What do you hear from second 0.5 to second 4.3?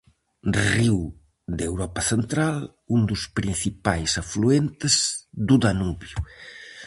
Río de Europa Central, un dos principais